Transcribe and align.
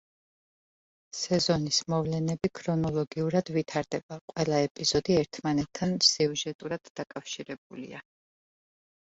სეზონის 1.17 1.81
მოვლენები 1.93 2.49
ქრონოლოგიურად 2.59 3.51
ვითარდება, 3.57 4.17
ყველა 4.33 4.63
ეპიზოდი 4.69 5.19
ერთმანეთთან 5.25 5.95
სიუჟეტურად 6.09 6.93
დაკავშირებულია. 7.03 8.03